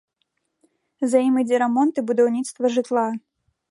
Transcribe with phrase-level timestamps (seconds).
[1.13, 3.09] За ім ідзе рамонт і будаўніцтва жытла.